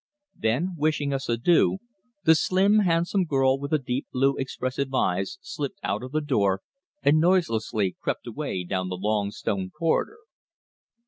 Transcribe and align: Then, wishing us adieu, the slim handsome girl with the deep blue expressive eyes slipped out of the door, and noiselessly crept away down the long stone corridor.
Then, 0.35 0.69
wishing 0.79 1.13
us 1.13 1.29
adieu, 1.29 1.77
the 2.23 2.33
slim 2.33 2.79
handsome 2.79 3.23
girl 3.23 3.59
with 3.59 3.69
the 3.69 3.77
deep 3.77 4.07
blue 4.11 4.35
expressive 4.35 4.91
eyes 4.91 5.37
slipped 5.41 5.77
out 5.83 6.01
of 6.01 6.11
the 6.11 6.21
door, 6.21 6.63
and 7.03 7.19
noiselessly 7.19 7.97
crept 8.01 8.25
away 8.25 8.63
down 8.63 8.89
the 8.89 8.97
long 8.97 9.29
stone 9.29 9.69
corridor. 9.69 10.17